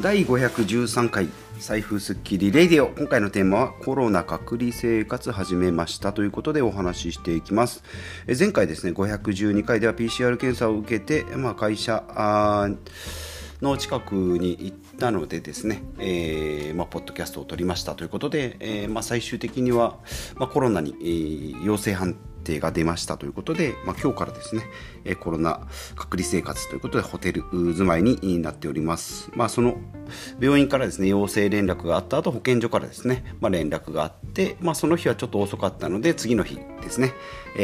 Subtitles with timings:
[0.00, 1.28] 第513回
[1.58, 2.86] 財布スッキリレディオ。
[2.90, 7.82] 今回のテーマはコロナ隔離生活始めましたということでお話ししていきます。
[8.38, 12.04] 前回ですね512回では PCR 検査を受けて、まあ、会社
[13.60, 19.98] の近くに行ったのでですね、えーまあ、ポッドキャストを撮りましたということで、えーまあ、最終的には、
[20.36, 24.64] まあ、コロナに、えー、陽性判定が出ましたということで、まあ、今日からですね、
[25.04, 29.30] えコロナ隔離生活ということでホテル住まいになっております。
[29.34, 29.78] まあ、その
[30.40, 37.12] 病院からですね陽性連絡があった後保健所からですね、まあ、連絡があって、まあ、その日はちょっと遅かったので次の日ですね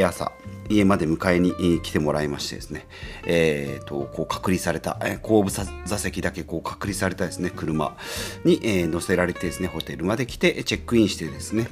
[0.03, 0.31] 朝
[0.69, 2.87] 家まで迎えに来てもらいましてですね、
[3.25, 5.65] えーと、こう隔離された、後部座
[5.97, 7.95] 席だけこう隔離されたですね車
[8.43, 11.67] に、えー、乗せられてですねホテルまで来てチェックインしてですね、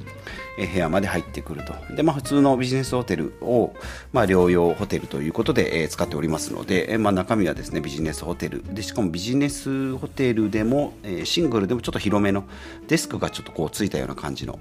[0.58, 3.74] え部屋まで入ってくるとで、まあ、普通のビジネスホホテルを、
[4.12, 8.74] まあ、療養ホテルということで、えー、使っておりますので、えー、まあ、中身はですねビジネスホテル。
[8.74, 12.44] でしかもビジネスホテルでも、えー、シングルでもちょっと広めの
[12.88, 14.58] デスクがちょっとこうついたような感じの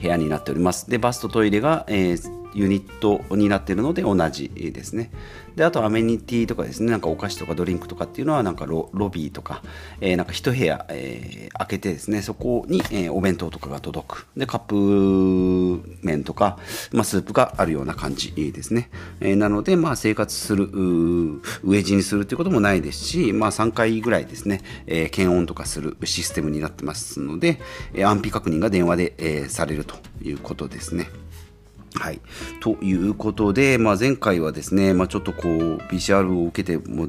[0.00, 0.88] 部屋になっております。
[0.88, 5.10] でバストトイレが、えーユニットになっているので同じですね。
[5.56, 9.62] で、あとアメニティとかですね、なんかお菓子とかドリンクとかっていうのはなんかロビーとか、
[10.00, 14.26] えー、なんか一部屋、えー、開けてですね、そこに、えー、お弁当とかが届く。
[14.36, 16.58] で、カップ麺とか、
[16.92, 18.90] まあ、スープがあるような感じですね。
[19.20, 27.60] え、なので、まあ、生活する、飢え死にするということもないですし、まあ、3回ぐらいですね、え、検温とかするシステムになってますので、
[27.96, 31.08] 安否確認が電話で、え、されるということですね。
[31.94, 32.20] はい。
[32.60, 37.08] ということで、まあ、前回はですね、まあ、ちょっとこう、PCR を受けても、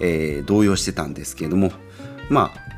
[0.00, 1.72] えー、動揺してたんですけれども、
[2.28, 2.77] まあ、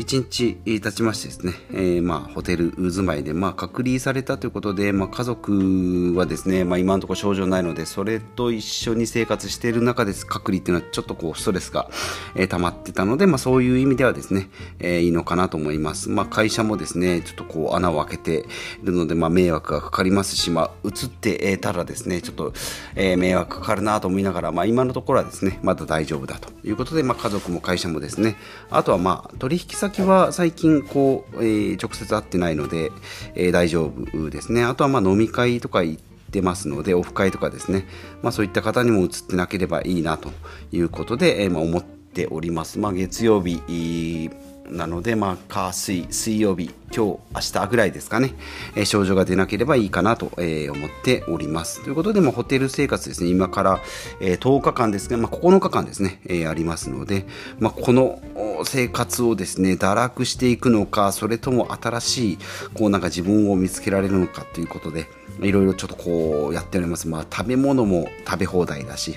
[0.00, 11.90] 1日経ちましてですね、えー、まあ、ホテル住まいで、まあ、隔離されたということで、まあ、家族はですね、まあ、今のところ症状ないので、それと一緒に生活している中です、隔離っていうのはちょっとこう、ストレスが、
[12.34, 16.08] えー、溜まってたので、まあ、そういう意味ではですね、えー、いいのかなと思います。
[16.08, 18.46] まあ、会社もですね、ちょっとこう、穴を開けて
[18.82, 22.54] いるので、まあ、迷惑がかかりますし、まあ、移ってたらですね、ちょっと、
[22.94, 28.36] えー、迷惑かかるなと思いながら、まあ、今のところはですね、まだ大丈夫だということで、まあ、家族も会社もですね、
[28.70, 32.92] あとはまあ、取引先は最近こう、えー、直接会ってないので、
[33.34, 34.64] えー、大丈夫ですね。
[34.64, 37.86] あとはまあ飲み会とか行ってますので、オフ会とかですね、
[38.22, 40.30] まあ、そういった方にも移ってなければいいなと
[40.72, 42.78] いうことで、えー、まあ、思っております。
[42.78, 44.30] まあ、月曜日
[44.70, 48.34] なので、まあ、火水、水曜日、今日、明日ぐらいですかね、
[48.74, 51.82] えー、症状が出なければいいかなと、えー、思っております。
[51.82, 53.80] ということで、まあ、ホテル生活ですね、今から、
[54.20, 57.26] えー、10日間ですが、まあ、9日間ですね、えー、ありますので、
[57.58, 58.20] まあ、この
[58.64, 62.38] 生活をですね、堕落していくのか、それとも新しい、
[62.74, 65.06] こうなんか自分を見つけられるのかということで、
[65.42, 67.08] いろいろちょっとこうやっております。
[67.08, 69.16] まあ、食べ物も食べ放題だし、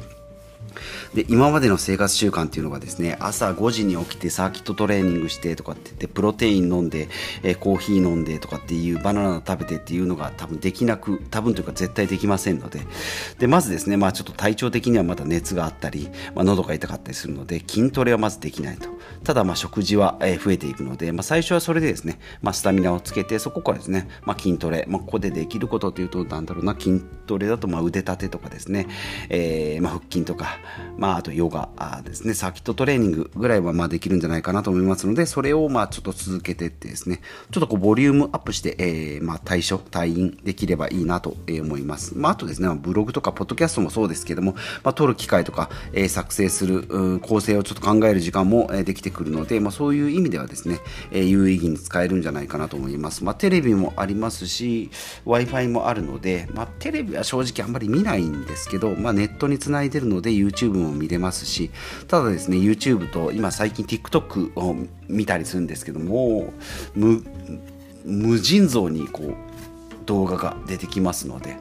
[1.13, 7.09] で今までの生活習慣っていうのがですね朝5時に起きてサーキットトレーニングしてとかって言ってプロテイン飲んで、
[7.43, 12.81] え、コーヒー飲んでとかっていうバナナ食べてっていうのが多分できなく多分というか絶対できませんので。
[13.39, 18.89] でまずですねまあちょっと体調的にはまだ熱があったり、まあ、喉が痛かったりするので筋トレはまずできないと。
[19.23, 28.87] ただまあ食事は増えていくので、まあ、最初はそれでですね、まあ、スタミナをつけてそこからですね、まあ、筋トレ、まあ、ここでできることというとなんだろうな筋トレだとまあ腕立てとかですね、
[29.29, 30.57] えー、まあ腹筋とか、
[30.97, 31.69] まあ、あとヨガ
[32.03, 42.17] ですね、サーキットトレーニングぐらいはまあできるんじゃないかなと思いますので、それをまあちょっと続けてってですね、ちょっとこうボリュームアップして、えー、まあ対処、退院できればいいなと思います。
[42.17, 44.53] まああとですね、ブログとかポッドキャストもそうですけども、
[44.83, 50.79] まあ撮る機会とか、えー、作成する構成をちょっと考える時間もできてくるので、まあそういう意味ではですね、
[51.11, 53.23] えー、有意義に使えるんじゃないかなと思います。
[53.23, 54.89] まあテレビもありますし、
[55.25, 61.71] Wi-Fi もあるので、まあテレビは正直あんまり見ないんですけど、まあネットにつないでるので YouTube YouTube も見れますし、
[62.07, 64.75] ただですね YouTube と今最近 TikTok を
[65.07, 66.53] 見たりするんですけども
[66.95, 67.23] 無
[68.05, 69.35] 無尽蔵にこう
[70.05, 71.57] 動画が出てきますので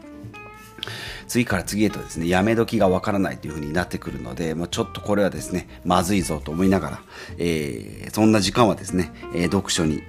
[1.29, 7.03] 次から次へとですねやめ時がわからないという風になってくるのでもうちょっとこれはですねまずいぞと思いながら、
[7.39, 10.03] えー、そんな時間はですね、え、読書に、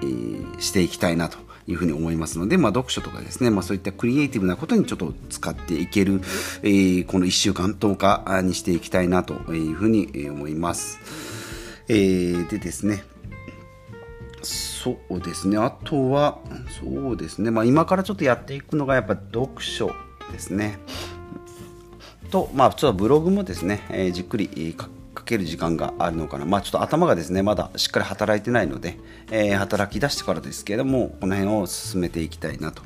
[0.59, 1.37] していきたいなと
[1.67, 6.21] いうふうに思いますので、まあ、読書とかですね、まあ、そういったクリエイティブなことにちょっと使っていける、
[6.63, 10.99] えー、この1週間10日にしていきたいなというふうに思います。
[11.89, 13.03] えー、でですね、
[14.41, 16.39] そうですね、あとは、
[16.81, 19.91] そうですね、まあ、今からちょっとやっていくのがやっぱ読書
[20.31, 20.79] ですね。
[22.31, 28.99] と、まあ、普通はブログもですね、えー、じっくり書かける時間があるのかな、まあ、ちょっと頭がですねまだしっかり働いてないので、
[29.31, 32.83] えー、働き出してからですけれどもこの辺を進めていきたいなと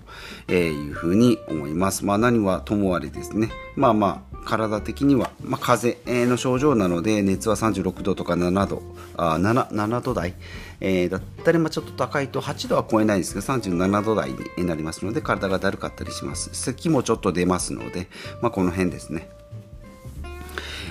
[0.54, 2.06] いうふうに思います。
[2.06, 3.50] まあ、何はともあれですね。
[3.76, 8.82] まあまあ体的には、まあ、風邪の症状なので熱は36度とか7度
[9.18, 10.36] あ 7, 7度台、
[10.80, 16.50] えー、だったり、ま、ちょっと高いと8度は超えないですけど37度台になりますので体がだるかったりします。
[16.54, 18.08] 咳もちょっと出ますので、
[18.42, 19.30] まあ、この辺ですね。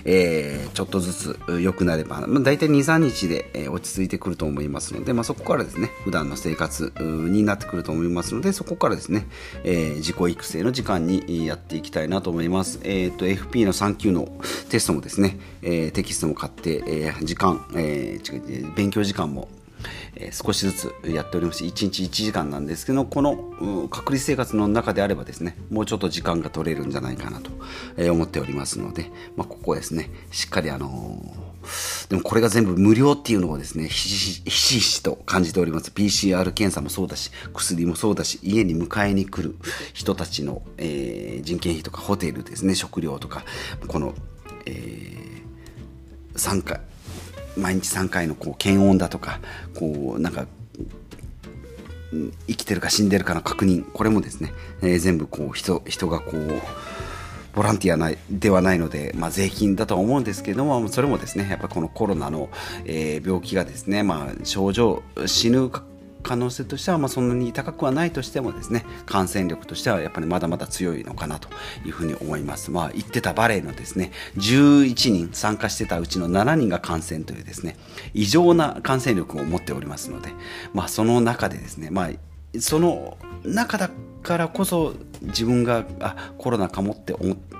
[0.07, 9.27] えー、ちょっとずつ良くなれば、まあ、大体2、3日で、え落ち着いてくると思いますので、まあ、そこからですね、普段の生活になってくると思いますので、そこからですね、
[9.65, 12.79] えー、自己育成の時間にやっていきたいなと思います。
[12.85, 14.29] えっ、ー、と、FP の3級の
[14.71, 18.19] テストもですね、えテキストも買って、え時間、え
[18.77, 19.49] 勉強時間も
[20.15, 21.65] えー、少しずつやっております。
[21.65, 27.51] 1日1時間なんですけどこの隔離生活の中であればですねもうちょっと時間が取れるんじゃないかなと、
[27.97, 35.91] えー、思っておりますので、まあ、ここですねしっかりあのー、でもこれが全部無料っていうのをですねひしひしと感じております。
[35.91, 39.57] PCR 検査もそうだし薬もそうだし家に迎えに来る
[39.93, 43.45] 人たちの、えー、人件費とかホテルですね食料とか
[43.87, 44.15] この、
[44.67, 46.81] えー、参加
[47.57, 49.41] 毎日3回のこう検温だとか
[49.75, 50.47] こうなんか
[52.47, 56.63] 生きてるか死んでるかの確認これもですね、えー、全部こう人人がこう
[57.55, 62.51] ボランティアないではないので、まあ、税金だとは思うんですけどもそれもですねやっぱこのコロナの、
[62.85, 65.71] えー、病気がですね、まあ、症状死ぬ
[66.27, 71.49] 可能性としてはまあそんなに高くはないとしてもですね感染力としてはやっぱりまだまだ強いのかなと
[71.85, 72.73] いうふうに思います。
[72.73, 77.77] まあ言ってたバレエのですね11人参加してたうちの7人が感染というですね
[78.13, 80.31] 異常な感染力を持っておりますので
[80.75, 83.89] まあその中でですねまあその中だ
[84.25, 87.56] からこそ自分があコロナかもって思って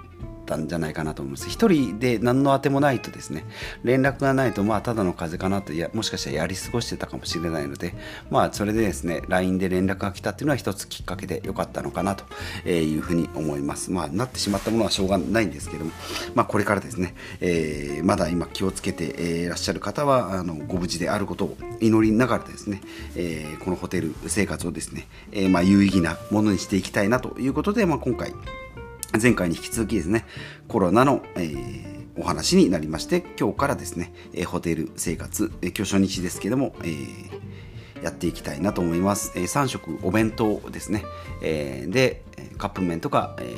[0.47, 1.51] ったんじゃないかなと思います。
[1.51, 3.45] 一人で何のあてもないとですね、
[3.83, 7.95] 連絡がないと、まあ、ただの風邪かなと、や、もしかしたらやり過ごしてたかもしれないので、
[8.31, 12.25] まあ、それでですね、LINE で連絡が来たっていうのは一つきっかけで良かったのかなと
[12.69, 13.91] いうふうに思います。
[13.91, 15.91] まあ、なってしまったものはしょうがないんですけども、
[16.35, 19.05] まあ、これからですね、えー、まだ今気をつけて
[19.45, 22.81] いらっしゃる方は、あの、ご無事であることを祈りながらですね、
[23.17, 28.33] えー、このホテル生活をですね、えー、まあ、有意義なものにしていきたいなということで、まあ、今回、
[29.21, 30.25] 前回に引き続きですね、
[30.69, 39.33] コロナの、えー、お話になりまして、今日からですね、えホテル生活、え今日初日ですけども、えー、やっていきたいなと思います。
[39.37, 41.05] え3食お弁当ですね、
[41.43, 42.23] えー、で、
[42.59, 43.57] カップ麺とか、え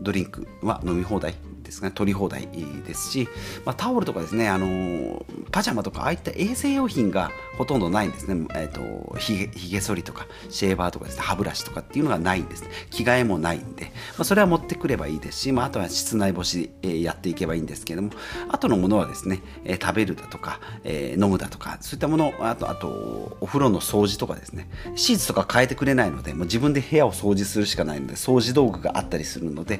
[0.00, 1.34] ドリンクは飲み放題
[1.72, 2.46] ですね、取り放題
[2.86, 3.28] ですし、
[3.64, 8.46] まあ、タオルとかですね、あのー、パジャマとか、ああいった衛生用品がほとんどないんですね。
[8.54, 12.64] えっ、ー、と、ひげ、ひげ剃りとか、シェーバーとかですね、歯ブラシとかっていうのがないんです。
[12.90, 13.86] 着替えもないんで、
[14.16, 18.10] まあ、それは持ってくればいいですし、まあ、あとは室内干し、えー、やっていけばいいんですけども、
[18.48, 29.78] あとのものはですね、え食べるだとか、え飲むだとか、そういったもの、あと、あと、お風呂の掃除とかですね、シーツとか変えてくれないので、もう自分で部屋を掃除するしかないので、掃除道具があったりするので、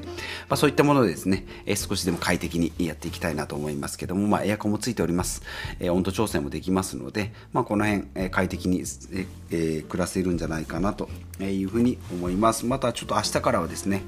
[0.49, 5.43] まあ、そういったものでですね、え少しでも快適にやっていきたいなと思いますけども、まあ、エアコンもついております。
[5.81, 8.85] え温度調整もできますので、まあ、この辺、え快適に、
[9.51, 11.09] え暮らせるんじゃないかなと
[11.41, 12.65] いうふうに思います。
[12.65, 14.03] またちょっと明日からはですね、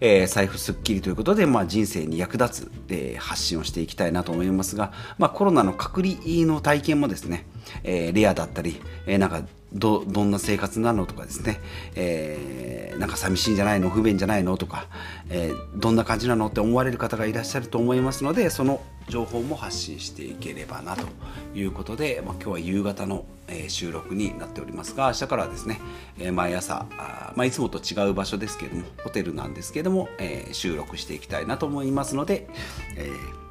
[0.00, 6.16] え、財布すっきりということで、まあ、人生に役立つ、え、発信をしていきたいなと思いますが、まあ、コロナの隔離
[6.46, 7.46] の体験もですね、
[7.82, 9.42] え、レアだったり、え、なんか
[9.74, 11.60] どどんな生活なのとかですね、
[11.96, 13.90] えー、なんか寂しいんじゃないの？
[13.90, 14.56] 不便じゃないの？
[14.56, 14.86] とか、
[15.28, 16.46] えー、どんな感じなの？
[16.46, 21.06] って思われる方がいらっしゃると思いますのでその情報も発信していければなと
[21.54, 25.80] いうことで、まあ、今日は夕方の、え、収録になっておりますが明日からはですね、
[26.18, 32.48] え、毎朝あ、まあ、いつもと違う場所ですけどもホテルなんですけども、えー、収録していきたいなと思いますので、
[32.96, 33.43] えー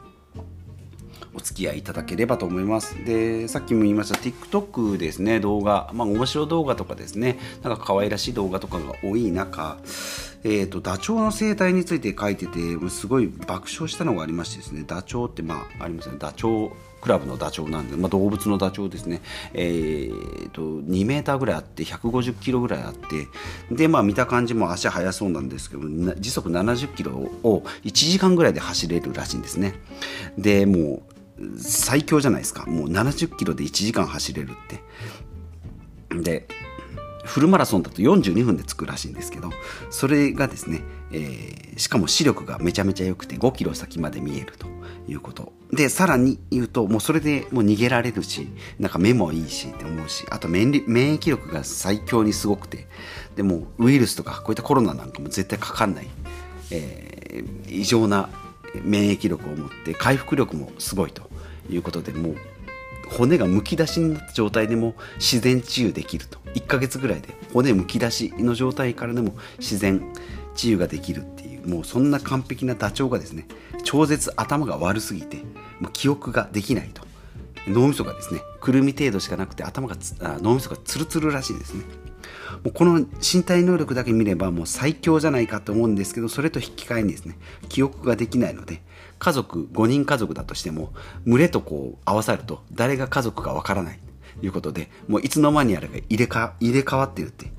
[1.33, 3.03] お付き合いいただければと思います。
[3.05, 9.77] で、さっきも言いました TikTok ですね、動画、まあ面白動画とかですね、なんか可愛らしい動画とかが多い中、
[10.45, 12.59] えーと、ダチョウの生態について書いてて
[12.89, 19.21] すごい爆笑したのがありましてですねダチョウってまあありますねダチョウクラブのダチョウなんで、まあ、動物のダチョウですね、
[19.53, 23.27] えーと、2メーターぐらいあって150キロぐらいあって
[23.71, 25.83] で、まあ、見た感じも足速そうなんですけど
[26.15, 29.75] 時速70キロを1時間ぐらいで走れるらしいんですね。
[30.37, 31.13] でもう
[31.57, 32.65] 最強じゃないですか。
[32.65, 34.83] もう70キロで1時間走れるって。
[36.21, 36.47] で
[37.23, 39.49] フルマラソンだと42分で着くらしいんですけど
[39.89, 44.67] それがですね、えー、しかも視力がめちゃめちゃ良くて5キロ先まで見えると
[45.07, 45.53] いうこと。
[45.71, 48.47] でさらに言うともうそれでもう逃げられるし
[48.77, 52.87] なんか目もいいしって思うしあと免疫力が最強にすごくて
[53.35, 56.07] でもウイルスとかこういったコロナなんかも絶対かかんない、
[56.69, 58.29] えー、異常な
[58.81, 61.29] 免疫力を持って回復力もすごいと
[61.69, 62.35] いうことでもう
[63.09, 66.39] 骨がむき出しになった状態でも自然治癒できると。
[66.55, 70.13] 1ヶ月ぐらいで骨むき出しの状態からでも自然
[70.55, 73.47] 治癒ができるっていうもうそんな完璧なダチョウがですね
[73.83, 75.37] 超絶頭が悪すぎて
[75.79, 77.03] もう記憶ができないと。
[77.67, 79.95] 脳みそがですねくるみ程度しかなくて頭が
[80.41, 81.83] 脳みそがツルツルらしいですね。
[82.63, 87.37] もうこの身体能力だけ見ればもう最強じゃないかと思うんですけどそれと引き換えにですね
[87.69, 88.81] 記憶ができないので
[89.19, 90.91] 家族5人家族だとしても
[91.25, 93.99] 群れとこう合わさると誰が家族かわからない
[94.39, 97.51] ということでもういつの間にあれが入れか入れ替わってるって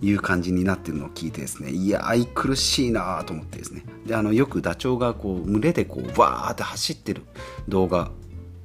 [0.00, 3.84] いう感じになってるのを聞いてですねいや愛苦しいなと思ってですね。
[4.04, 7.22] であのよくダチョウがこう群れでこうわーって走ってる
[7.68, 8.10] 動画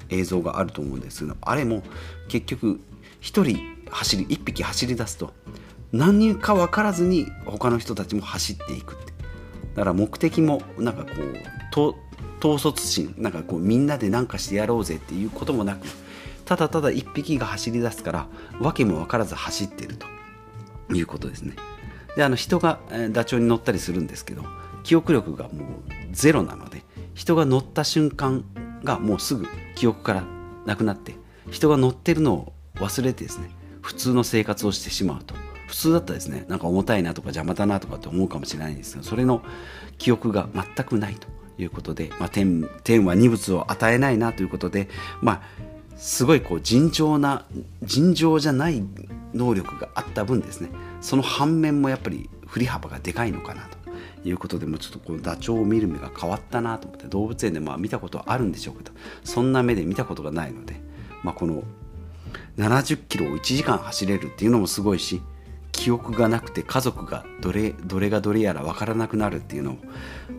[0.10, 1.84] 映像があると思うんですけどあれも
[2.28, 2.80] 結局
[3.22, 5.34] 1人走り1匹走り出すと
[5.92, 9.14] 何人か分からずに他の人たちも走っていくって。
[9.76, 11.04] だから目的もなんか
[11.74, 11.96] こう
[12.44, 15.88] 統率心なんかこうみんなで何かしてやろうぜっていうこともなく
[16.46, 18.28] ただただ1匹が走り出すから
[18.60, 20.08] 訳も分からず走ってると。
[20.94, 21.56] いうことですね。
[22.16, 22.80] であの人が
[23.12, 24.44] ダチョウに乗ったりするんですけど
[24.84, 25.54] 記憶力がもう
[26.12, 28.44] ゼロなので人が乗った瞬間
[28.84, 30.24] がもうすぐ記憶から
[30.66, 31.16] なくなって
[31.52, 33.52] 人が乗ってるのを忘れてですね
[33.88, 35.34] 普通の生活をしてしまうと。
[35.68, 39.44] 普通だったらですねなんか重たいなとか邪魔だなとかって思うかもしれないんですけどそれの
[39.98, 41.28] 記憶が全くないと
[41.58, 44.88] いうことで、まあ、天天は二物を与えないなということで
[45.22, 45.42] まあ
[45.98, 47.46] すごいこう尋常な
[47.84, 48.82] 尋常じゃない
[49.34, 50.70] 能力があった分ですね
[51.02, 53.78] その反面もやっぱり振り幅がでかいのかなと
[54.28, 58.92] いうことでもちょっとこのダチョウを見る目が変わったなと思って動物園でまあ見たことはあるんでしょうけど
[59.24, 60.80] そんな目で見たことがないので、
[61.24, 61.64] まあ、この
[62.58, 65.22] 70キロを1時間走れるっていうのもすごいし
[65.72, 69.80] 記憶がなくて家族がどれどれがどれやら分からなくなるっていうのも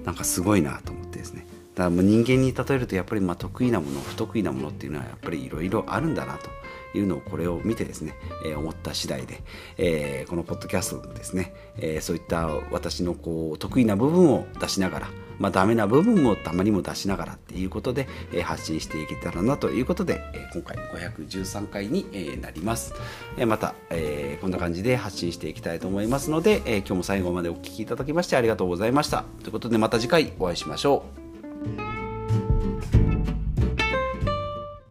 [0.04, 1.46] なんかすごいなと思ってですね。
[1.76, 6.50] だからもう人間に例えるとやっぱりま得意なもの不得意なものっていうのはやっぱりいろいろあるんだなと。
[6.94, 8.14] いうのをこれを見てですね、
[8.44, 9.42] えー、思った次第で、
[9.76, 22.94] えー、このポッドキャストですね、えー、そういった私のこう得意な部分を出しながらまあ、ダメな部分もたまにも出しながらっていうことで、えー、発信していけたらなということで、えー、今回513回に、えー、なります、
[23.36, 29.24] えー、また、えー、こんな感じで発信していきたいと思いますので、えー、今日も最後までお聴きいただきましてありがとうございました。
[29.40, 31.27] ということでまた次回お会いしましょう。